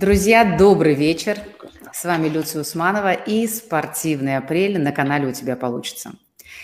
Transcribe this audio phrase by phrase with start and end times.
[0.00, 1.36] Друзья, добрый вечер.
[1.92, 6.12] С вами Люция Усманова и «Спортивный апрель» на канале «У тебя получится».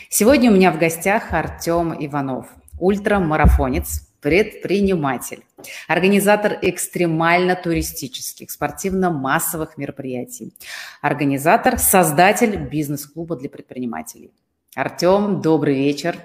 [0.09, 2.47] Сегодня у меня в гостях Артем Иванов,
[2.81, 5.45] ультрамарафонец, предприниматель,
[5.87, 10.55] организатор экстремально-туристических, спортивно-массовых мероприятий,
[11.03, 14.33] организатор, создатель бизнес-клуба для предпринимателей.
[14.75, 16.17] Артем, добрый вечер.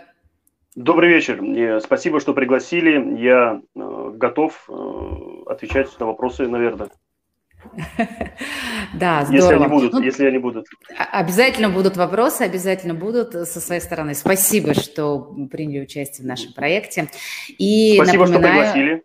[0.76, 1.82] Добрый вечер.
[1.84, 3.20] Спасибо, что пригласили.
[3.22, 6.90] Я э, готов э, отвечать на вопросы, наверное.
[8.94, 9.52] Да, здорово.
[9.52, 10.68] Если они будут, ну, если они будут.
[11.12, 14.16] Обязательно будут вопросы, обязательно будут со своей стороны.
[14.16, 17.08] Спасибо, что приняли участие в нашем проекте.
[17.58, 19.04] И Спасибо, напоминаю, что пригласили.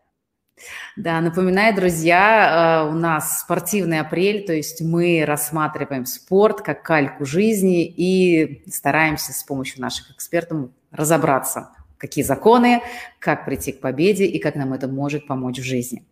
[0.96, 7.26] Да, напоминаю, друзья, э, у нас спортивный апрель, то есть мы рассматриваем спорт как кальку
[7.26, 12.82] жизни и стараемся с помощью наших экспертов разобраться, какие законы,
[13.18, 16.04] как прийти к победе и как нам это может помочь в жизни.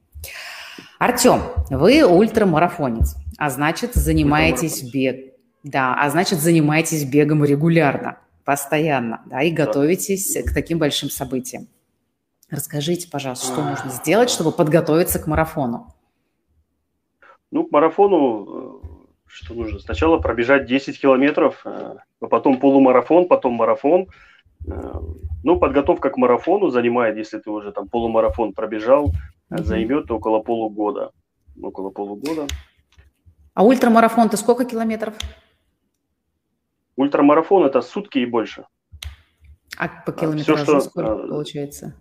[0.98, 9.42] Артем, вы ультрамарафонец, а значит занимаетесь бег, да, а значит занимаетесь бегом регулярно, постоянно, да,
[9.42, 11.68] и готовитесь к таким большим событиям.
[12.50, 15.92] Расскажите, пожалуйста, что нужно сделать, чтобы подготовиться к марафону?
[17.50, 18.86] Ну, к марафону э,
[19.26, 19.78] что нужно?
[19.78, 24.33] Сначала пробежать 10 километров, а потом полумарафон, потом марафон– Э,
[24.66, 29.12] ну, подготовка к марафону занимает, если ты уже там полумарафон пробежал,
[29.50, 29.62] mm-hmm.
[29.62, 31.10] займет около полугода.
[31.60, 32.46] Около полугода.
[33.52, 35.14] А ультрамарафон ты сколько километров?
[36.96, 38.66] Ультрамарафон это сутки и больше.
[39.76, 41.94] А по километражу Все, что, сколько э, получается?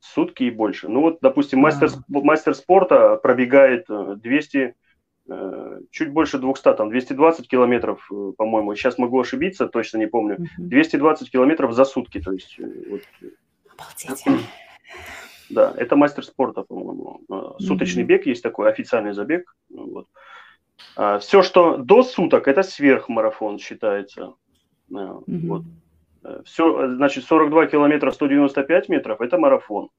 [0.00, 0.88] Сутки и больше.
[0.88, 4.72] Ну вот, допустим, мастер, мастер спорта пробегает 200 Э,
[5.90, 11.30] чуть больше 200, там 220 километров, э, по-моему, сейчас могу ошибиться, точно не помню, 220
[11.30, 13.00] километров за сутки, то есть э, вот.
[13.72, 14.46] Обалдеть.
[15.50, 17.20] Да, это мастер спорта, по-моему.
[17.58, 19.54] Суточный бег есть такой, официальный забег.
[19.68, 20.08] Вот.
[20.96, 24.34] А все, что до суток, это сверхмарафон считается.
[24.88, 25.62] Вот.
[26.44, 29.90] Все, значит, 42 километра 195 метров– это марафон.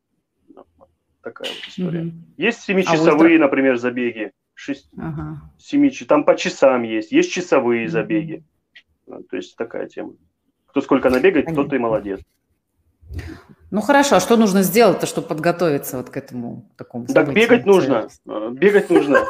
[1.21, 2.11] Такая вот история.
[2.37, 4.31] Есть 7-часовые, а например, забеги.
[4.55, 5.41] 6, ага.
[5.59, 8.43] 7 Там по часам есть, есть часовые забеги.
[9.07, 9.23] Mm-hmm.
[9.29, 10.13] То есть такая тема.
[10.67, 11.63] Кто сколько набегает, Понятно.
[11.63, 12.21] тот и молодец.
[13.71, 18.07] Ну хорошо, а что нужно сделать-то, чтобы подготовиться вот к этому такому Так бегать нужно,
[18.27, 19.19] э, бегать нужно.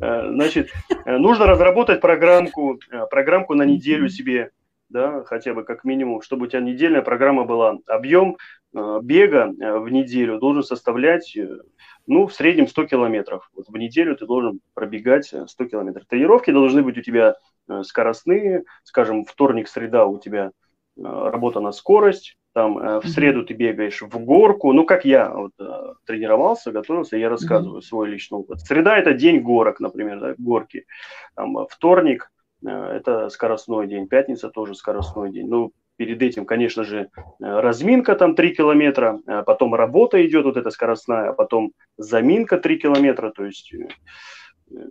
[0.00, 0.70] Э, значит,
[1.04, 4.50] э, нужно разработать программку, программку на неделю себе,
[4.88, 7.78] да, хотя бы как минимум, чтобы у тебя недельная программа была.
[7.86, 8.36] Объем
[8.72, 11.36] бега в неделю должен составлять
[12.10, 13.48] ну, в среднем 100 километров.
[13.54, 16.06] Вот в неделю ты должен пробегать 100 э, километров.
[16.08, 17.36] Тренировки должны быть у тебя
[17.68, 18.64] э, скоростные.
[18.82, 20.50] Скажем, вторник, среда у тебя э,
[20.96, 22.36] работа на скорость.
[22.52, 24.72] Там в среду ты бегаешь в горку.
[24.72, 25.52] Ну, как я вот,
[26.04, 28.58] тренировался, готовился, я рассказываю свой личный опыт.
[28.62, 30.84] Среда– это день горок, например, да, горки.
[31.36, 32.32] Там, вторник–
[32.64, 34.08] это скоростной день.
[34.08, 35.46] Пятница тоже скоростной день.
[35.46, 35.70] Ну,
[36.00, 37.06] Перед этим, конечно же, э,
[37.40, 42.78] разминка там 3 километра, а потом работа идет, вот эта скоростная, а потом заминка 3
[42.78, 43.30] километра.
[43.30, 43.88] То есть э,
[44.70, 44.86] э,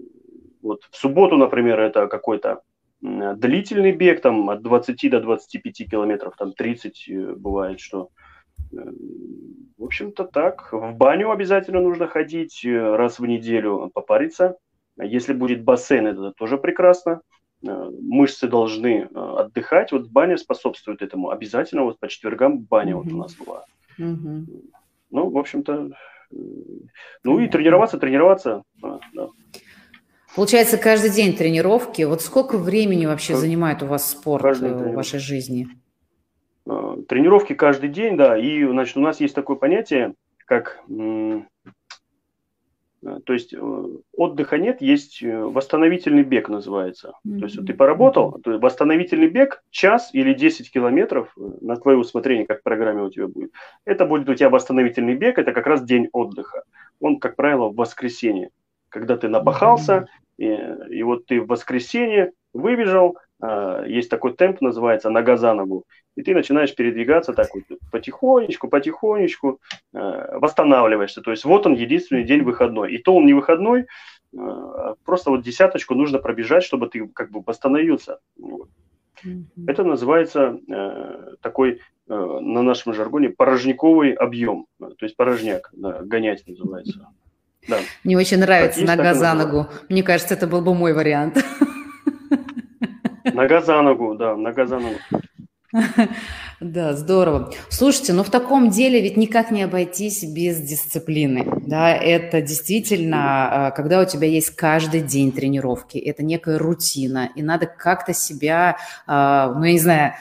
[0.61, 2.61] вот в субботу, например, это какой-то
[3.01, 8.09] длительный бег, там от 20 до 25 километров, там 30 бывает, что
[8.71, 10.71] в общем-то так.
[10.71, 14.57] В баню обязательно нужно ходить раз в неделю, попариться.
[15.01, 17.21] Если будет бассейн, это тоже прекрасно.
[17.61, 19.91] Э, мышцы должны э, отдыхать.
[19.91, 21.29] Вот баня способствует этому.
[21.29, 23.03] Обязательно вот по четвергам баня mm-hmm.
[23.03, 23.65] вот у нас была.
[23.99, 24.71] Mm-hmm.
[25.11, 25.91] Ну, в общем-то,
[26.31, 26.35] э,
[27.23, 28.63] ну и тренироваться, тренироваться.
[28.81, 28.99] Да.
[30.35, 32.03] Получается, каждый день тренировки.
[32.03, 33.41] Вот сколько времени вообще как?
[33.41, 35.67] занимает у вас спорт в вашей жизни?
[36.63, 38.37] Тренировки каждый день, да.
[38.37, 40.13] И, значит, у нас есть такое понятие,
[40.45, 40.81] как
[43.01, 47.13] то есть э, отдыха нет, есть э, восстановительный бег называется.
[47.25, 47.39] Mm-hmm.
[47.39, 51.97] То есть вот ты поработал, то есть восстановительный бег час или 10 километров на твое
[51.97, 53.51] усмотрение, как в программе у тебя будет.
[53.85, 56.63] Это будет у тебя восстановительный бег, это как раз день отдыха.
[56.99, 58.49] Он, как правило, в воскресенье,
[58.89, 60.07] когда ты напахался,
[60.37, 60.87] mm-hmm.
[60.89, 63.17] и, и вот ты в воскресенье выбежал,
[63.87, 65.85] есть такой темп, называется нога за ногу
[66.19, 69.61] и ты начинаешь передвигаться так вот потихонечку, потихонечку,
[69.93, 71.21] э, восстанавливаешься.
[71.21, 72.93] То есть вот он единственный день выходной.
[72.93, 73.85] И то он не выходной,
[74.33, 78.19] э, просто вот десяточку нужно пробежать, чтобы ты как бы восстановился.
[78.37, 78.69] Вот.
[79.25, 79.67] Mm-hmm.
[79.67, 86.45] Это называется э, такой э, на нашем жаргоне порожниковый объем, то есть порожняк, да, гонять
[86.47, 87.07] называется.
[87.67, 87.77] Да.
[88.05, 89.67] Мне очень нравится так нога за ногу.
[89.89, 91.43] Мне кажется, это был бы мой вариант.
[93.39, 94.99] Нога за ногу, да, нога за ногу.
[96.59, 97.53] Да, здорово.
[97.69, 101.47] Слушайте, ну в таком деле ведь никак не обойтись без дисциплины.
[101.65, 107.41] Да, это действительно, а, когда у тебя есть каждый день тренировки, это некая рутина, и
[107.41, 108.75] надо как-то себя,
[109.07, 110.13] а, ну я не знаю,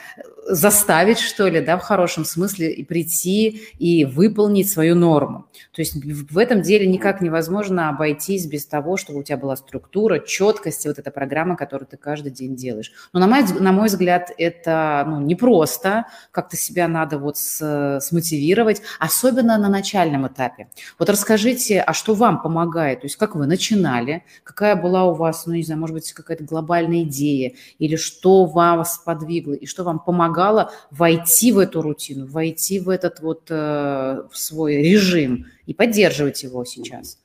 [0.49, 5.45] заставить, что ли, да, в хорошем смысле, и прийти и выполнить свою норму.
[5.73, 10.19] То есть в этом деле никак невозможно обойтись без того, чтобы у тебя была структура,
[10.19, 12.91] четкость, вот эта программа, которую ты каждый день делаешь.
[13.13, 18.81] Но на мой, на мой взгляд, это ну, непросто, как-то себя надо вот с, смотивировать,
[18.99, 20.69] особенно на начальном этапе.
[20.97, 23.01] Вот расскажите, а что вам помогает?
[23.01, 26.43] То есть как вы начинали, какая была у вас, ну не знаю, может быть, какая-то
[26.43, 32.79] глобальная идея, или что вас подвигло, и что вам помогало войти в эту рутину, войти
[32.79, 37.19] в этот вот э, в свой режим и поддерживать его сейчас?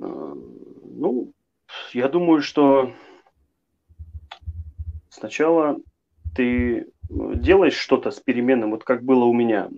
[0.00, 0.34] Э,
[0.96, 1.32] ну,
[1.92, 2.92] я думаю, что
[5.08, 5.76] сначала
[6.34, 9.68] ты делаешь что-то с переменным, вот как было у меня,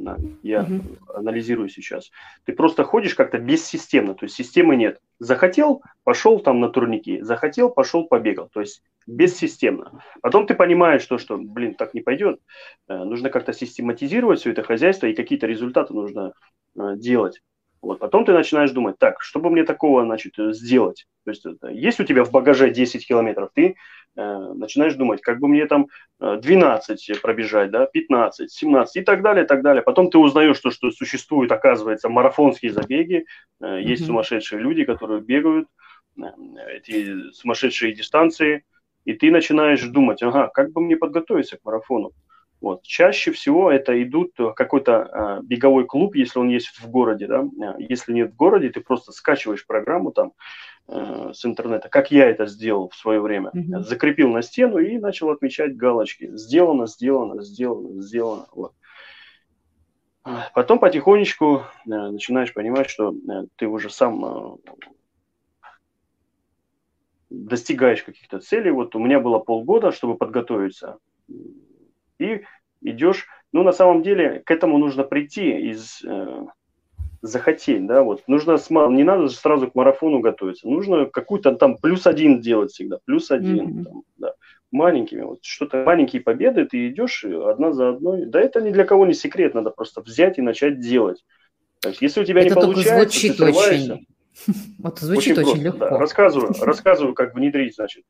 [0.43, 0.81] я угу.
[1.13, 2.11] анализирую сейчас.
[2.45, 5.01] Ты просто ходишь как-то бессистемно, то есть системы нет.
[5.19, 8.49] Захотел, пошел там на турники, захотел, пошел, побегал.
[8.53, 10.03] То есть бессистемно.
[10.23, 12.41] Потом ты понимаешь, что, что блин, так не пойдет.
[12.89, 16.33] Э, нужно как-то систематизировать все это хозяйство и какие-то результаты нужно
[16.77, 17.43] э, делать.
[17.83, 17.99] Вот.
[17.99, 21.07] Потом ты начинаешь думать, так, что бы мне такого значит, сделать?
[21.25, 23.77] То есть есть у тебя в багаже 10 километров, ты
[24.17, 25.89] э, начинаешь думать, как бы мне там
[26.21, 29.83] 12 пробежать, да, 15, 17 и так далее, и так далее.
[29.83, 33.27] Потом ты узнаешь, что, что существуют, оказывается, марафонские забеги,
[33.61, 34.07] э, есть mm-hmm.
[34.07, 35.69] сумасшедшие люди, которые бегают
[36.19, 36.23] э,
[36.77, 38.65] эти сумасшедшие дистанции,
[39.05, 42.13] и ты начинаешь думать, ага, как бы мне подготовиться к марафону?
[42.61, 42.83] Вот.
[42.83, 47.45] Чаще всего это идут какой-то а, беговой клуб, если он есть в городе, да.
[47.63, 50.33] А, если нет в городе, ты просто скачиваешь программу там
[50.89, 53.51] э, с интернета, как я это сделал в свое время.
[53.55, 53.81] Mm-hmm.
[53.81, 56.31] Закрепил на стену и начал отмечать галочки.
[56.37, 58.47] Сделано, сделано, сделано, сделано.
[58.53, 58.73] Вот.
[60.55, 64.57] Потом потихонечку э, начинаешь понимать, что э, ты уже сам э,
[67.31, 68.73] достигаешь каких-то целей.
[68.73, 70.99] Вот у меня было полгода, чтобы подготовиться.
[72.19, 72.43] И
[72.83, 76.47] идешь, ну, на самом деле, к этому нужно прийти из э,
[77.23, 78.23] захотеть, да, вот.
[78.27, 78.59] Нужно,
[78.91, 80.69] не надо сразу к марафону готовиться.
[80.69, 83.85] Нужно какую-то там плюс один делать всегда, плюс один, mm-hmm.
[83.85, 84.35] там, да
[84.73, 88.27] маленькими, вот что-то маленькие победы, ты идешь одна за одной.
[88.27, 91.25] Да это ни для кого не секрет, надо просто взять и начать делать.
[91.81, 94.07] То есть, если у тебя это не получается, звучит ты очень
[94.79, 95.79] Вот звучит очень, очень легко.
[95.79, 95.99] Да.
[95.99, 98.05] Рассказываю, рассказываю, как внедрить, значит.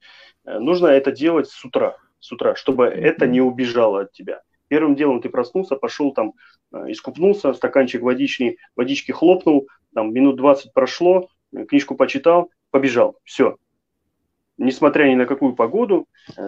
[0.44, 4.42] Э, нужно это делать с утра, с утра, чтобы это не убежало от тебя.
[4.68, 6.32] Первым делом ты проснулся, пошел там,
[6.72, 13.16] э, искупнулся, стаканчик водички, водички хлопнул, там минут 20 прошло, э, книжку почитал, побежал.
[13.24, 13.56] Все.
[14.58, 16.06] Несмотря ни на какую погоду,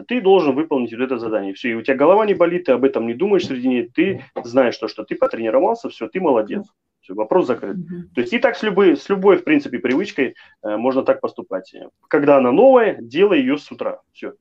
[0.08, 1.52] ты должен выполнить вот это задание.
[1.52, 4.24] Все, и у тебя голова не болит, ты об этом не думаешь среди ней, ты
[4.44, 6.66] знаешь то, что ты потренировался, все, ты молодец.
[7.02, 7.76] Все, вопрос закрыт.
[7.76, 8.14] Mm-hmm.
[8.14, 11.74] То есть и так с любой, с любой, в принципе, привычкой э, можно так поступать.
[12.08, 14.00] Когда она новая, делай ее с утра.
[14.12, 14.32] Все.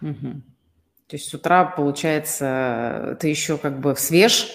[0.00, 0.40] Mm-hmm.
[1.08, 4.48] То есть с утра, получается, ты еще как бы свеж,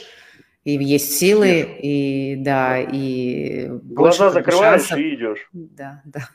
[0.64, 1.80] и есть силы, Свеж.
[1.82, 3.68] и да, и...
[3.68, 4.98] Глаза закрываешь шансов.
[5.00, 5.50] и идешь.
[5.52, 6.30] Да, да.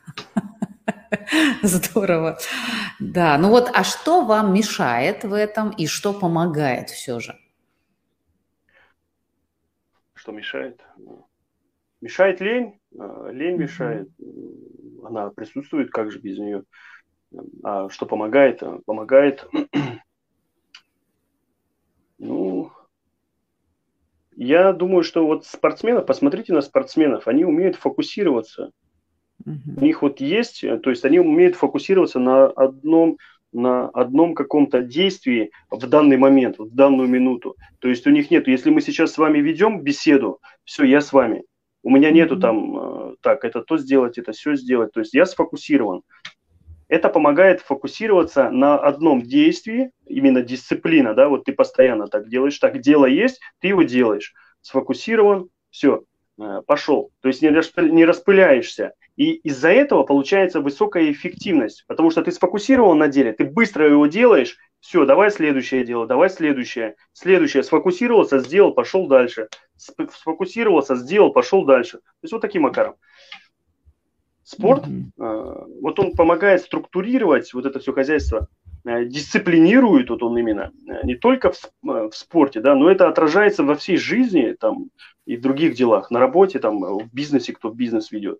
[1.62, 2.38] Здорово.
[3.00, 7.38] Да, ну вот, а что вам мешает в этом и что помогает все же?
[10.28, 10.84] что мешает?
[12.02, 14.10] Мешает лень, а, лень мешает,
[15.02, 16.64] она присутствует, как же без нее.
[17.62, 18.62] А что помогает?
[18.86, 19.48] Помогает,
[22.18, 22.70] ну,
[24.36, 28.72] я думаю, что вот спортсменов, посмотрите на спортсменов, они умеют фокусироваться.
[29.44, 33.18] У них вот есть, то есть они умеют фокусироваться на одном
[33.52, 37.56] на одном каком-то действии в данный момент, в данную минуту.
[37.78, 41.12] То есть у них нет, если мы сейчас с вами ведем беседу, все, я с
[41.12, 41.44] вами.
[41.82, 44.92] У меня нету там, э, так, это то сделать, это все сделать.
[44.92, 46.02] То есть я сфокусирован.
[46.88, 52.80] Это помогает фокусироваться на одном действии, именно дисциплина, да, вот ты постоянно так делаешь, так,
[52.80, 54.34] дело есть, ты его делаешь.
[54.62, 56.04] Сфокусирован, все,
[56.40, 57.10] э, пошел.
[57.20, 58.94] То есть не распыляешься.
[59.16, 64.06] И из-за этого получается высокая эффективность, потому что ты сфокусирован на деле, ты быстро его
[64.06, 71.64] делаешь, все, давай следующее дело, давай следующее, следующее, сфокусировался, сделал, пошел дальше, сфокусировался, сделал, пошел
[71.64, 71.98] дальше.
[71.98, 72.94] То есть вот таким макаром.
[74.50, 75.80] Спорт, mm-hmm.
[75.82, 78.48] вот он помогает структурировать вот это все хозяйство,
[78.86, 83.62] э, дисциплинирует вот он именно, э, не только в, в спорте, да, но это отражается
[83.62, 84.88] во всей жизни там
[85.26, 88.38] и в других делах, на работе, там, в бизнесе, кто бизнес ведет.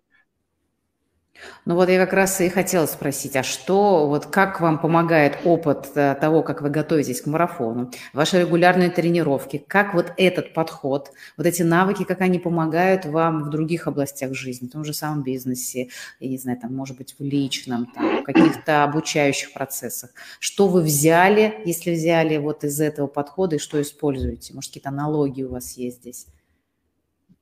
[1.65, 5.91] Ну вот я как раз и хотела спросить, а что, вот как вам помогает опыт
[5.95, 11.45] э, того, как вы готовитесь к марафону, ваши регулярные тренировки, как вот этот подход, вот
[11.45, 15.89] эти навыки, как они помогают вам в других областях жизни, в том же самом бизнесе,
[16.19, 20.11] я не знаю, там, может быть, в личном, там, в каких-то обучающих процессах.
[20.39, 24.53] Что вы взяли, если взяли вот из этого подхода, и что используете?
[24.53, 26.27] Может, какие-то аналогии у вас есть здесь?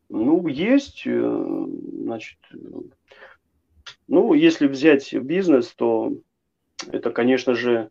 [0.10, 1.66] Ну, есть, э,
[2.04, 2.38] значит,
[4.08, 6.14] ну, если взять бизнес, то
[6.92, 7.90] это, конечно же,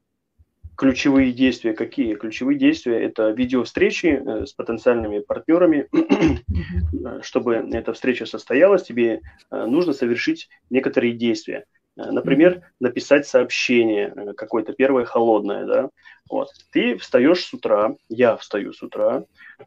[0.76, 2.14] ключевые действия какие?
[2.14, 5.88] Ключевые действия– это видеовстречи э, с потенциальными партнерами.
[7.22, 9.20] Чтобы эта встреча состоялась, тебе
[9.50, 11.64] э, нужно совершить некоторые действия.
[11.96, 15.90] Э, например, написать сообщение какое-то первое холодное, да.
[16.30, 16.48] Вот.
[16.72, 19.24] Ты встаешь с утра, я встаю с утра,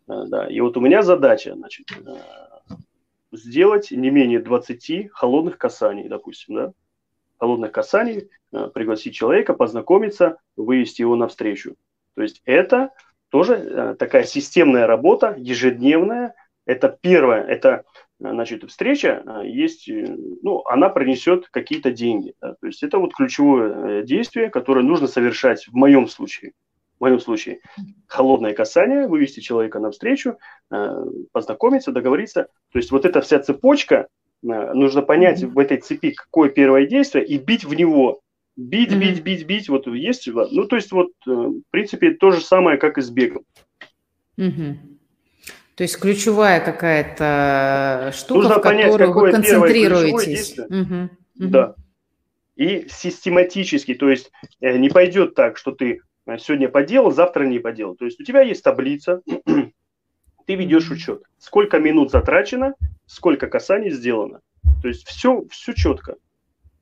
[0.08, 1.88] да, и вот у меня задача, значит,
[3.32, 6.74] сделать не менее 20 холодных касаний, допустим, да,
[7.38, 11.76] холодных касаний, э, пригласить человека, познакомиться, вывести его навстречу.
[12.16, 12.92] То есть это
[13.30, 16.36] тоже э, такая системная работа, ежедневная.
[16.66, 17.86] Это первое, это
[18.20, 22.34] э, значит, встреча есть, ну, она принесет какие-то деньги.
[22.42, 22.56] Да?
[22.60, 26.54] То есть это вот ключевое действие, которое нужно совершать в моем случае
[27.00, 27.60] в моем случае,
[28.08, 30.38] холодное касание, вывести человека навстречу,
[30.72, 32.48] э, познакомиться, договориться.
[32.72, 34.08] То есть вот эта вся цепочка,
[34.44, 38.20] э, нужно понять в этой цепи, какое первое действие, и бить в него.
[38.58, 39.70] Бить, бить, бить, бить.
[39.70, 43.10] Вот есть, ну то есть вот, э, в принципе, то же самое, как и с
[43.10, 43.46] бегом.
[44.36, 50.60] То есть ключевая какая-то штука, Нужно в понять, которую вы концентрируетесь.
[50.60, 51.10] Угу.
[51.36, 51.76] Да.
[52.58, 54.30] И систематически, то есть
[54.60, 56.02] не пойдет так, что ты
[56.38, 57.96] сегодня поделал, завтра не поделал.
[57.96, 59.22] То есть у тебя есть таблица,
[60.46, 64.42] ты ведешь учет, сколько минут затрачено, сколько касаний сделано.
[64.82, 66.16] То есть все, все четко.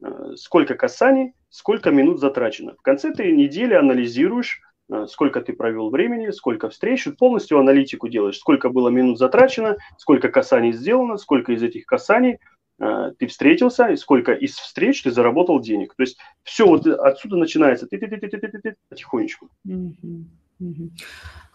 [0.03, 2.75] Э, сколько касаний, сколько минут затрачено.
[2.75, 4.61] В конце ты недели анализируешь,
[4.91, 10.29] э, сколько ты провел времени, сколько встреч, полностью аналитику делаешь, сколько было минут затрачено, сколько
[10.29, 12.39] касаний сделано, сколько из этих касаний–
[12.79, 15.95] ты встретился, и сколько из встреч ты заработал денег.
[15.95, 19.49] То есть все вот отсюда начинается ты, ты, ты, ты, ты, ты, потихонечку.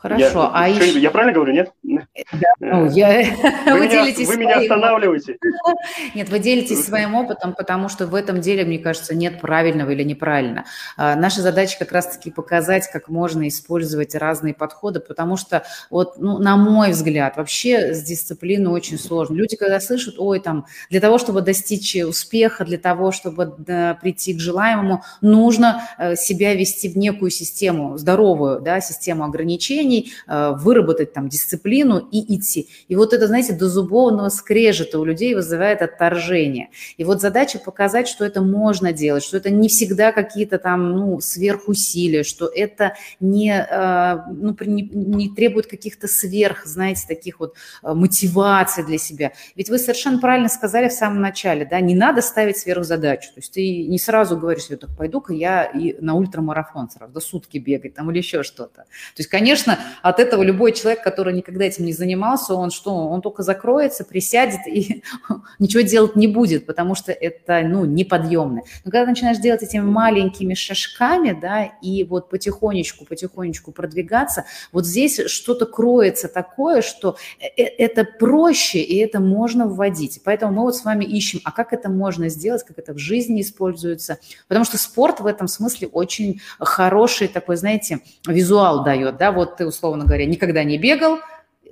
[0.03, 0.25] Хорошо.
[0.25, 0.99] Я, а еще...
[0.99, 1.73] я правильно говорю, нет?
[1.85, 2.07] Да,
[2.61, 3.23] ну, я...
[3.67, 5.37] Вы, вы, меня, вы меня останавливаете.
[6.17, 10.03] Нет, вы делитесь своим опытом, потому что в этом деле, мне кажется, нет правильного или
[10.03, 10.65] неправильно.
[10.97, 16.39] А, наша задача как раз-таки показать, как можно использовать разные подходы, потому что, вот, ну,
[16.39, 19.35] на мой взгляд, вообще с дисциплиной очень сложно.
[19.35, 24.35] Люди, когда слышат, ой, там, для того, чтобы достичь успеха, для того, чтобы да, прийти
[24.35, 30.53] к желаемому, нужно э, себя вести в некую систему, здоровую, да, систему ограничений, упражнений, э,
[30.57, 32.69] выработать там дисциплину и идти.
[32.89, 36.69] И вот это, знаете, до зубовного скрежета у людей вызывает отторжение.
[36.97, 41.21] И вот задача показать, что это можно делать, что это не всегда какие-то там, ну,
[41.21, 47.93] сверхусилия, что это не, э, ну, не, не требует каких-то сверх, знаете, таких вот э,
[47.95, 49.33] мотиваций для себя.
[49.57, 53.29] Ведь вы совершенно правильно сказали в самом начале, да, не надо ставить сверхзадачу.
[53.35, 57.21] То есть ты не сразу говоришь, я так пойду-ка я и на ультрамарафон сразу, до
[57.21, 58.83] сутки бегать там или еще что-то.
[58.83, 63.21] То есть, конечно, от этого любой человек, который никогда этим не занимался, он что, он
[63.21, 65.03] только закроется, присядет и
[65.59, 68.62] ничего делать не будет, потому что это, ну, неподъемно.
[68.85, 75.21] Но когда начинаешь делать этими маленькими шажками, да, и вот потихонечку, потихонечку продвигаться, вот здесь
[75.27, 80.21] что-то кроется такое, что э, э, это проще, и это можно вводить.
[80.25, 83.41] Поэтому мы вот с вами ищем, а как это можно сделать, как это в жизни
[83.41, 89.57] используется, потому что спорт в этом смысле очень хороший такой, знаете, визуал дает, да, вот
[89.57, 91.19] ты условно говоря, никогда не бегал,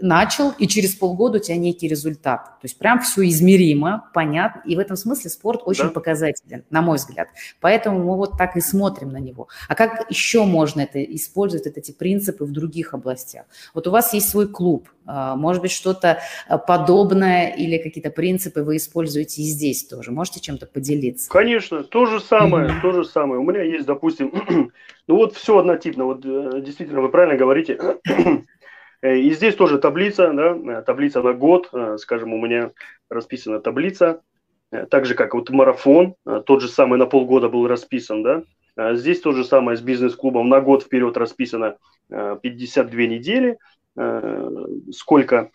[0.03, 2.45] начал, и через полгода у тебя некий результат.
[2.45, 4.63] То есть прям все измеримо, понятно.
[4.67, 5.91] И в этом смысле спорт очень да.
[5.91, 7.29] показателен, на мой взгляд.
[7.61, 9.49] Поэтому мы вот так и смотрим на него.
[9.69, 13.47] А как еще можно это использовать, эти принципы в других областях?
[13.75, 14.89] Вот у вас есть свой клуб.
[15.07, 20.13] А, может быть, что-то а, подобное или какие-то принципы вы используете и здесь тоже.
[20.13, 21.29] Можете чем-то поделиться?
[21.31, 22.83] Конечно, то же самое, mm-hmm.
[22.83, 23.41] то же самое.
[23.41, 24.33] У меня есть, допустим,
[25.09, 26.05] ну вот все однотипно.
[26.05, 27.79] Вот э, действительно, вы правильно говорите.
[29.03, 32.73] Э, и здесь тоже таблица, да, э, таблица на год, э, скажем, у меня
[33.09, 34.23] расписана таблица,
[34.89, 36.15] так же, как вот марафон,
[36.47, 40.61] тот же самый на полгода был расписан, да, здесь то же самое с бизнес-клубом, на
[40.61, 41.77] год вперед расписано
[42.09, 43.59] 52 недели,
[44.93, 45.51] сколько,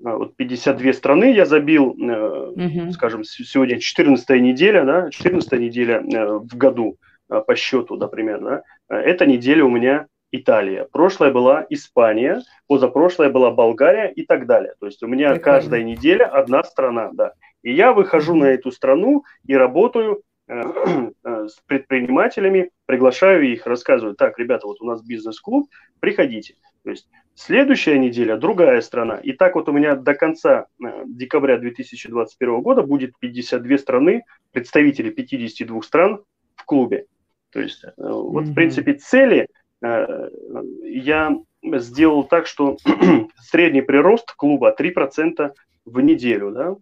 [0.00, 2.92] вот 52 страны я забил, угу.
[2.92, 9.64] скажем, сегодня 14 неделя, да, 14 неделя в году по счету, например, да, эта неделя
[9.64, 14.74] у меня Италия, прошлая была Испания, позапрошлая была Болгария и так далее.
[14.78, 15.44] То есть у меня Прикольно.
[15.44, 17.32] каждая неделя одна страна, да.
[17.62, 24.66] И я выхожу на эту страну и работаю с предпринимателями, приглашаю их, рассказываю, так, ребята,
[24.66, 25.68] вот у нас бизнес-клуб,
[26.00, 26.54] приходите.
[26.84, 29.16] То есть следующая неделя другая страна.
[29.18, 30.66] И так вот у меня до конца
[31.06, 36.22] декабря 2021 года будет 52 страны, представители 52 стран
[36.54, 37.06] в клубе.
[37.50, 39.48] То есть вот, в принципе, цели
[39.80, 42.76] я сделал так, что
[43.40, 45.52] средний прирост клуба 3%
[45.84, 46.50] в неделю.
[46.52, 46.76] Да?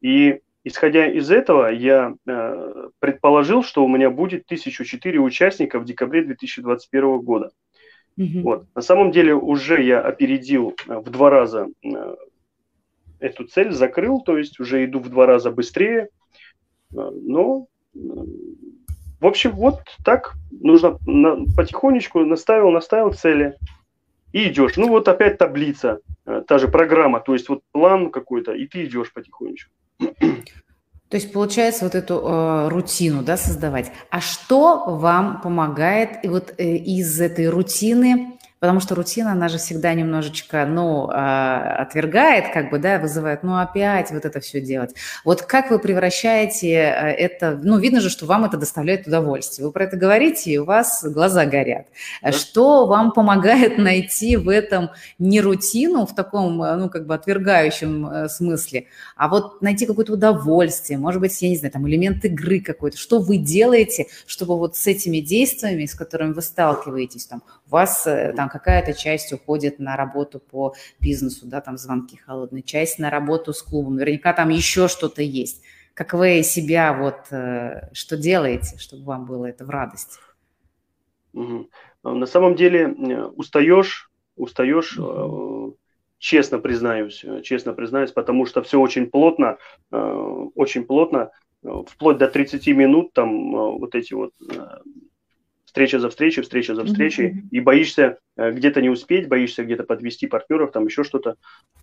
[0.00, 6.24] И исходя из этого, я э, предположил, что у меня будет 1004 участника в декабре
[6.24, 7.50] 2021 года.
[8.18, 8.42] Mm-hmm.
[8.42, 8.66] Вот.
[8.74, 12.16] На самом деле уже я опередил э, в два раза э,
[13.18, 16.08] эту цель, закрыл, то есть уже иду в два раза быстрее.
[16.92, 17.66] Э, но,
[19.20, 23.56] в общем, вот так нужно на, потихонечку наставил, наставил цели
[24.32, 24.76] и идешь.
[24.76, 28.84] Ну вот опять таблица, э, та же программа, то есть вот план какой-то, и ты
[28.84, 29.72] идешь потихонечку.
[31.10, 33.92] То есть получается вот эту э, рутину, да, создавать.
[34.10, 38.33] А что вам помогает и вот э, из этой рутины
[38.64, 43.58] потому что рутина, она же всегда немножечко, ну, а, отвергает, как бы, да, вызывает, ну,
[43.58, 44.94] опять вот это все делать.
[45.22, 49.66] Вот как вы превращаете э, это, ну, видно же, что вам это доставляет удовольствие.
[49.66, 51.88] Вы про это говорите, и у вас глаза горят.
[52.22, 52.32] Да.
[52.32, 58.06] Что вам помогает найти в этом не рутину в таком, э, ну, как бы отвергающем
[58.06, 62.60] э, смысле, а вот найти какое-то удовольствие, может быть, я не знаю, там, элемент игры
[62.60, 62.96] какой-то.
[62.96, 68.04] Что вы делаете, чтобы вот с этими действиями, с которыми вы сталкиваетесь, там, у вас
[68.04, 73.52] там какая-то часть уходит на работу по бизнесу, да, там звонки холодные, часть на работу
[73.52, 75.64] с клубом, наверняка там еще что-то есть.
[75.92, 80.20] Как вы себя вот, э, что делаете, чтобы вам было это в радость?
[81.32, 81.68] Угу.
[82.04, 82.88] На самом деле
[83.34, 85.76] устаешь, устаешь, угу.
[86.18, 89.58] честно признаюсь, честно признаюсь, потому что все очень плотно,
[89.90, 91.30] очень плотно,
[91.88, 94.32] вплоть до 30 минут там вот эти вот
[95.74, 97.48] встреча за встречей, встреча за встречей, mm-hmm.
[97.50, 101.34] и боишься э, где-то не успеть, боишься где-то подвести партнеров, там еще что-то.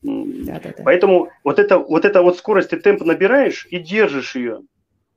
[0.01, 0.81] Да-да-да.
[0.86, 4.62] Поэтому вот это, вот это вот скорость и темп набираешь и держишь ее,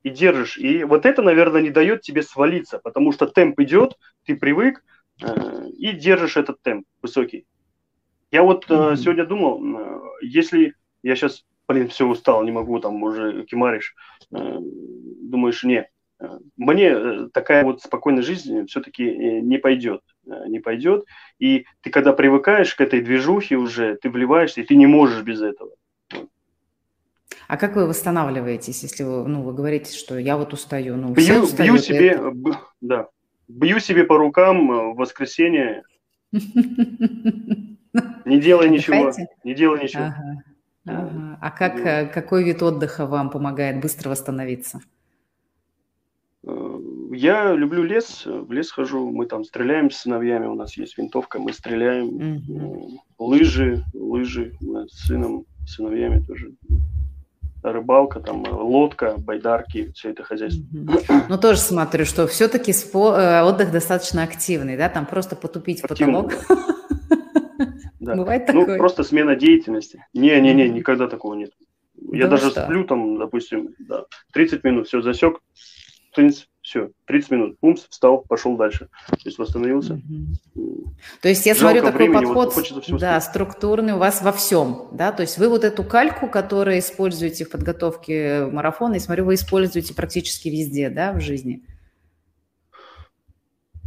[0.03, 0.57] и держишь.
[0.57, 4.83] И вот это, наверное, не дает тебе свалиться, потому что темп идет, ты привык,
[5.23, 7.45] э, и держишь этот темп высокий.
[8.29, 8.97] Я вот mm-hmm.
[8.97, 13.95] сегодня думал, если я сейчас, блин, все устал, не могу, там уже кимаришь,
[14.29, 15.89] думаешь, не,
[16.57, 21.05] мне э, такая вот спокойная жизнь все-таки э, не пойдет, э, не пойдет.
[21.39, 25.41] И ты когда привыкаешь к этой движухе уже, ты вливаешься, и ты не можешь без
[25.41, 25.71] этого.
[27.47, 30.95] А как вы восстанавливаетесь, если вы, ну, вы говорите, что я вот устаю?
[30.95, 32.31] Ну, бью, устают, бью себе, это...
[32.31, 33.07] б, да,
[33.47, 35.83] бью себе по рукам в воскресенье.
[36.31, 36.39] Не
[38.41, 39.13] делай ничего,
[39.45, 40.13] не делай ничего.
[40.85, 44.81] А как, какой вид отдыха вам помогает быстро восстановиться?
[47.15, 51.39] Я люблю лес, в лес хожу, мы там стреляем с сыновьями, у нас есть винтовка,
[51.39, 52.89] мы стреляем, mm-hmm.
[53.19, 56.51] лыжи, лыжи, мы с сыном, сыновьями тоже
[57.63, 60.63] рыбалка, там лодка, байдарки, все это хозяйство.
[61.29, 66.21] Ну, тоже смотрю, что все-таки спо- э, отдых достаточно активный, да, там просто потупить Активный,
[66.21, 66.45] в потолок.
[67.97, 68.13] Да.
[68.13, 68.75] Бывает ну, такое?
[68.75, 70.05] Ну, просто смена деятельности.
[70.13, 71.49] Не-не-не, никогда такого нет.
[72.11, 75.39] Я даже сплю там, допустим, да, 30 минут, все, засек,
[76.65, 78.89] все, 30 минут, пумс, встал, пошел дальше.
[79.07, 80.01] То есть восстановился.
[80.55, 80.93] Угу.
[81.21, 84.87] То есть я Жалко смотрю такой времени, подход, вот да, структурный у вас во всем,
[84.91, 89.35] да, то есть вы вот эту кальку, которую используете в подготовке марафона, и смотрю, вы
[89.35, 91.61] используете практически везде, да, в жизни.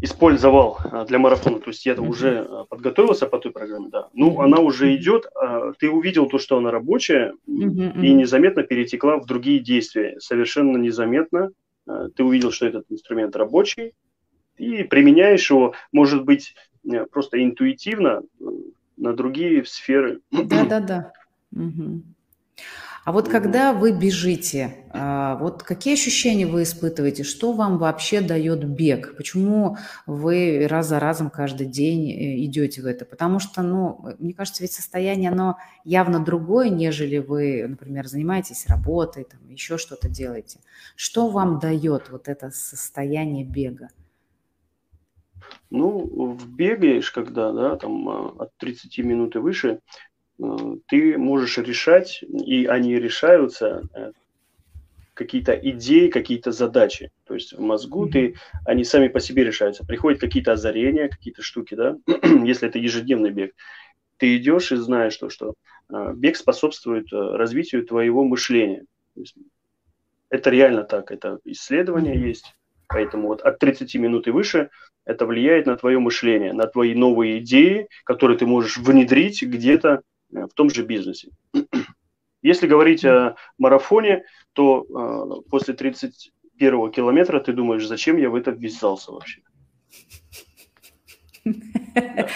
[0.00, 4.08] Использовал а, для марафона, то есть я mm уже а, подготовился по той программе, да.
[4.14, 8.62] Ну, mm она уже идет, а, ты увидел то, что она рабочая, mm и незаметно
[8.62, 11.50] перетекла в другие действия, совершенно незаметно,
[12.14, 13.94] ты увидел, что этот инструмент рабочий,
[14.56, 18.44] и применяешь его, может быть, э, просто интуитивно э,
[18.96, 20.20] на другие сферы.
[20.30, 21.12] Да-да-да.
[21.52, 22.02] Угу.
[23.08, 27.24] А вот когда вы бежите, а, вот какие ощущения вы испытываете?
[27.24, 29.16] Что вам вообще дает бег?
[29.16, 33.06] Почему вы раз за разом каждый день э, идете в это?
[33.06, 39.24] Потому что, ну, мне кажется, ведь состояние, оно явно другое, нежели вы, например, занимаетесь работой,
[39.24, 40.60] там, еще что-то делаете.
[40.94, 43.88] Что вам дает вот это состояние бега?
[45.70, 49.80] Ну, бегаешь, когда, да, там а, от 30 минут и выше,
[50.86, 54.12] ты можешь решать, и они решаются, э,
[55.14, 57.10] какие-то идеи, какие-то задачи.
[57.24, 59.84] То есть в мозгу ты, они сами по себе решаются.
[59.84, 61.96] Приходят какие-то озарения, какие-то штуки, да,
[62.44, 63.52] если это ежедневный бег.
[64.16, 65.54] Ты идешь и знаешь, что, что
[65.92, 68.84] э, бег способствует развитию твоего мышления.
[70.30, 72.54] Это реально так, это исследование есть.
[72.88, 74.70] Поэтому вот от 30 минут и выше
[75.04, 80.00] это влияет на твое мышление, на твои новые идеи, которые ты можешь внедрить где-то э,
[80.30, 81.30] в том же бизнесе.
[82.42, 88.50] Если говорить о марафоне, то э, после 31 километра ты думаешь, зачем я в это
[88.50, 89.42] ввязался вообще?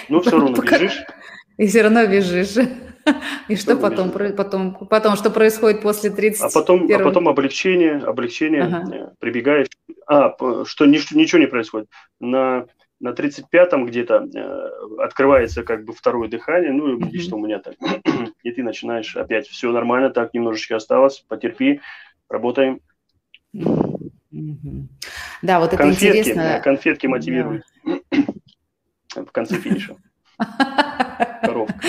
[0.09, 1.05] Ну, все равно бежишь.
[1.59, 2.57] И все равно бежишь.
[3.49, 8.63] И что потом, потом, потом, что происходит после 30 А потом, а потом облегчение, облегчение,
[8.63, 8.95] ага.
[8.95, 9.67] Э, прибегаешь.
[10.07, 11.89] А, что ничего не происходит.
[12.21, 12.67] На,
[13.03, 17.11] на 35-м где-то э, открывается как бы второе дыхание, ну, mm-hmm.
[17.11, 17.75] лично у меня так.
[18.45, 21.81] И ты начинаешь опять, все нормально, так немножечко осталось, потерпи,
[22.29, 22.81] работаем.
[23.53, 26.61] Да, вот конфетки, это интересно.
[26.63, 29.25] Конфетки мотивируют да.
[29.25, 29.97] в конце финиша.
[31.43, 31.81] Коробка.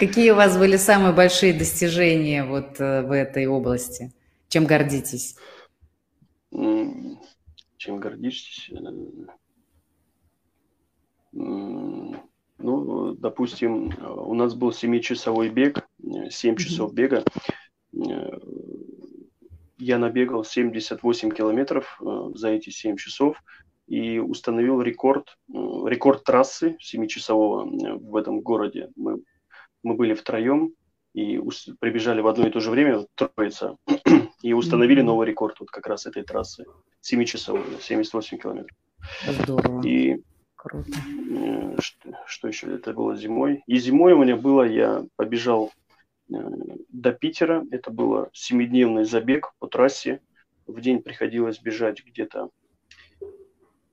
[0.00, 4.12] Какие у вас были самые большие достижения вот э, в этой области?
[4.48, 5.36] Чем гордитесь?
[6.50, 8.70] Чем гордитесь?
[11.32, 15.86] Ну, допустим, у нас был 7-часовой бег,
[16.30, 17.24] 7 часов бега.
[17.94, 18.38] Э,
[19.78, 23.42] я набегал 78 километров э, за эти 7 часов
[23.86, 25.52] и установил рекорд, э,
[25.86, 28.90] рекорд трассы 7-часового в этом городе.
[28.96, 29.22] Мы,
[29.82, 30.74] мы были втроем
[31.14, 31.40] и
[31.80, 33.76] прибежали в одно и то же время, троица,
[34.42, 36.66] и установили новый рекорд вот как раз этой трассы
[37.02, 38.76] 7-часовой, 78 километров.
[39.26, 39.82] Здорово.
[39.84, 40.22] И
[40.62, 40.92] Круто.
[41.78, 42.74] Что, что еще?
[42.74, 43.62] Это было зимой.
[43.66, 45.72] И зимой у меня было, я побежал
[46.30, 46.34] э,
[46.90, 47.64] до Питера.
[47.70, 50.20] Это было семидневный забег по трассе.
[50.66, 52.50] В день приходилось бежать где-то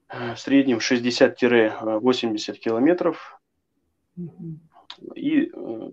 [0.10, 3.40] э, в среднем 60-80 километров.
[5.16, 5.92] И э,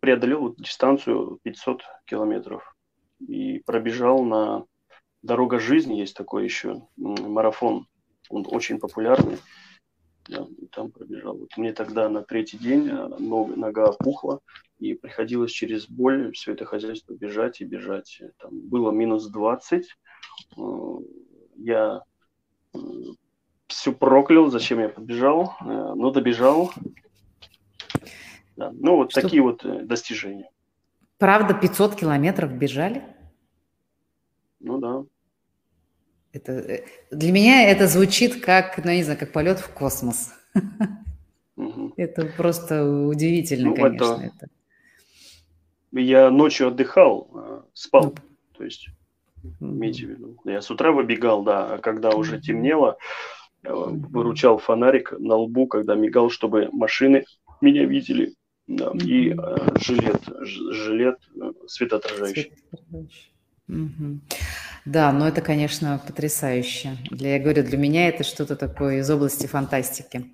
[0.00, 2.74] преодолел дистанцию 500 километров.
[3.20, 4.64] И пробежал на
[5.20, 7.86] Дорога жизни, есть такой еще марафон.
[8.30, 9.36] Он очень популярный
[10.28, 11.36] да, и там пробежал.
[11.36, 14.40] Вот мне тогда на третий день э, нога, нога опухла,
[14.78, 18.20] и приходилось через боль все это хозяйство бежать и бежать.
[18.38, 19.86] Там было минус 20.
[20.56, 20.62] Э,
[21.56, 22.02] я
[22.74, 22.78] э,
[23.68, 26.72] все проклял, зачем я побежал, но добежал.
[28.56, 28.72] Да.
[28.72, 29.20] Ну, вот Что?
[29.20, 30.48] такие вот достижения.
[31.18, 33.04] Правда, 500 километров бежали?
[34.60, 35.04] Ну да.
[36.36, 40.32] Это, э, для меня это звучит как, ну, не знаю, как полет в космос.
[41.96, 44.32] Это просто удивительно, ну, конечно.
[44.34, 44.48] Это...
[45.92, 48.14] Я ночью отдыхал, э, спал, ну,
[48.52, 48.88] то есть,
[49.60, 50.36] имейте в виду.
[50.44, 52.98] Я с утра выбегал, да, а когда уже темнело,
[53.62, 57.24] э, выручал фонарик на лбу, когда мигал, чтобы машины
[57.62, 58.34] меня видели.
[58.66, 59.32] Да, и
[59.80, 61.18] жилет, жилет
[61.68, 62.52] светоотражающий.
[62.68, 63.35] светоотражающий.
[64.84, 66.96] Да, но это, конечно, потрясающе.
[67.10, 70.30] Для, я говорю, для меня это что-то такое из области фантастики.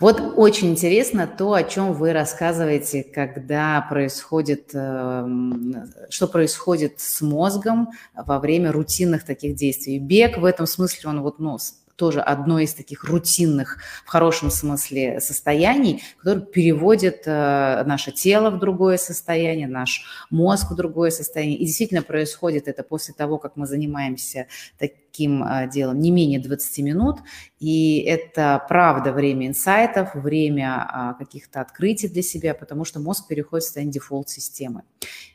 [0.00, 7.90] Вот очень интересно то, о чем вы рассказываете, когда происходит, эм, что происходит с мозгом
[8.14, 9.98] во время рутинных таких действий.
[9.98, 11.58] Бег в этом смысле, он вот, ну,
[12.00, 18.58] тоже одно из таких рутинных, в хорошем смысле, состояний, которое переводит э, наше тело в
[18.58, 21.58] другое состояние, наш мозг в другое состояние.
[21.58, 24.46] И действительно происходит это после того, как мы занимаемся
[24.78, 27.18] таким э, делом не менее 20 минут.
[27.58, 33.64] И это правда время инсайтов, время э, каких-то открытий для себя, потому что мозг переходит
[33.64, 34.84] в состояние дефолт-системы.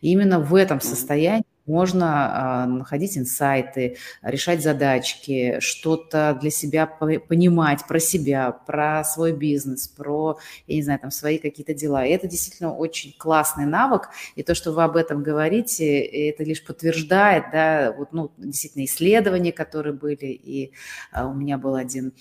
[0.01, 7.87] И именно в этом состоянии можно а, находить инсайты, решать задачки, что-то для себя понимать
[7.87, 12.05] про себя, про свой бизнес, про, я не знаю, там свои какие-то дела.
[12.05, 16.63] И это действительно очень классный навык, и то, что вы об этом говорите, это лишь
[16.63, 20.71] подтверждает, да, вот, ну, действительно исследования, которые были, и
[21.11, 22.13] а, у меня был один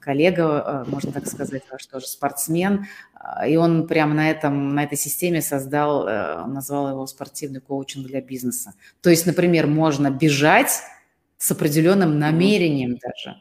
[0.00, 2.86] коллега, а, можно так сказать, ваш тоже спортсмен,
[3.46, 6.04] и он прямо на, этом, на этой системе создал,
[6.48, 8.74] назвал его спортивный коучинг для бизнеса.
[9.00, 10.80] То есть, например, можно бежать
[11.38, 13.36] с определенным намерением даже.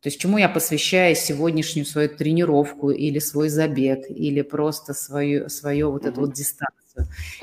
[0.00, 5.92] То есть чему я посвящаю сегодняшнюю свою тренировку или свой забег, или просто свою, свою
[5.92, 6.83] вот эту вот дистанцию.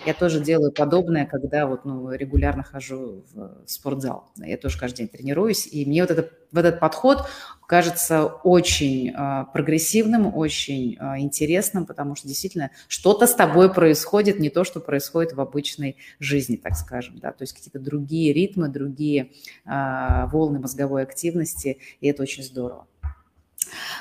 [0.05, 4.31] Я тоже делаю подобное, когда вот, ну, регулярно хожу в спортзал.
[4.37, 7.27] Я тоже каждый день тренируюсь, и мне вот этот, вот этот подход
[7.67, 14.49] кажется очень э, прогрессивным, очень э, интересным, потому что действительно что-то с тобой происходит, не
[14.49, 19.31] то, что происходит в обычной жизни, так скажем, да, то есть какие-то другие ритмы, другие
[19.65, 22.87] э, волны мозговой активности, и это очень здорово.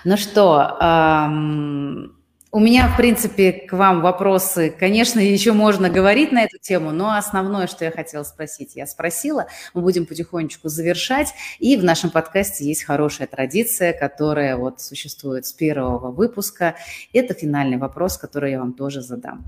[0.05, 2.20] Ну что, эм,
[2.53, 4.75] У меня, в принципе, к вам вопросы.
[4.77, 9.47] Конечно, еще можно говорить на эту тему, но основное, что я хотела спросить, я спросила.
[9.73, 11.33] Мы будем потихонечку завершать.
[11.61, 16.75] И в нашем подкасте есть хорошая традиция, которая вот существует с первого выпуска.
[17.13, 19.45] Это финальный вопрос, который я вам тоже задам.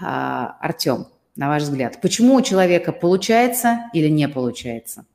[0.00, 5.06] А, Артем, на ваш взгляд, почему у человека получается или не получается?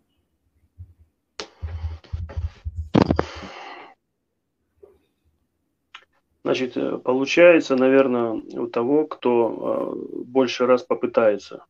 [6.49, 11.63] Значит, э, получается, наверное, у того, кто э, больше раз попытается.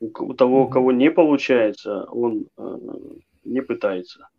[0.00, 2.78] У того, у кого не получается, он э,
[3.44, 4.30] не пытается.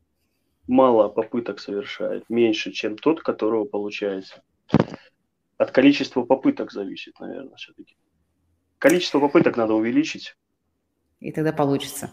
[0.68, 4.44] Мало попыток совершает, меньше, чем тот, которого получается.
[5.58, 7.96] От количества попыток зависит, наверное, все-таки.
[8.78, 10.36] Количество попыток надо увеличить.
[11.22, 12.12] И тогда получится.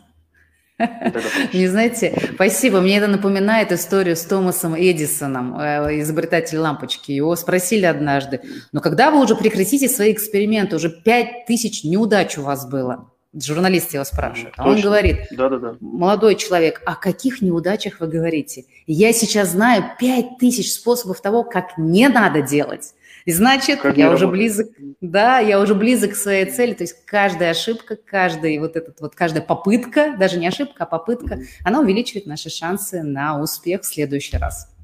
[1.53, 2.81] Не знаете, спасибо.
[2.81, 7.13] Мне это напоминает историю с Томасом Эдисоном, э, изобретатель лампочки.
[7.13, 8.41] Его спросили однажды,
[8.73, 10.77] ну когда вы уже прекратите свои эксперименты?
[10.77, 13.11] Уже пять тысяч неудач у вас было.
[13.39, 14.55] Журналист его спрашивает.
[14.57, 15.77] А он говорит, да, да, да.
[15.81, 18.65] молодой человек, о каких неудачах вы говорите?
[18.87, 22.95] Я сейчас знаю пять тысяч способов того, как не надо делать.
[23.27, 24.69] И значит, как я уже близок,
[25.01, 26.75] да, я уже близок к своей цели.
[26.75, 31.41] То есть каждая ошибка, каждая вот этот вот каждая попытка, даже не ошибка, а попытка,
[31.65, 34.76] она увеличивает наши шансы на успех в следующий раз.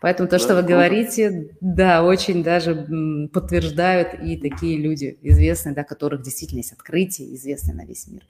[0.00, 0.74] Поэтому то, да, что вы круто.
[0.74, 7.74] говорите, да, очень даже подтверждают и такие люди известные, да, которых действительно есть открытие, известные
[7.74, 8.22] на весь мир.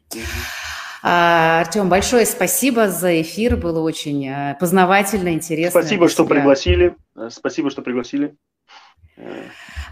[1.02, 5.82] А, Артем, большое спасибо за эфир, было очень э, познавательно, интересно.
[5.82, 6.96] Спасибо, что пригласили.
[7.14, 8.34] Э, спасибо, что пригласили.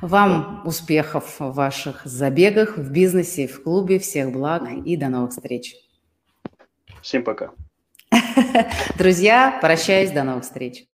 [0.01, 3.99] Вам успехов в ваших забегах, в бизнесе, в клубе.
[3.99, 5.77] Всех благ и до новых встреч.
[7.03, 7.51] Всем пока.
[8.99, 10.87] Друзья, прощаюсь, до новых встреч.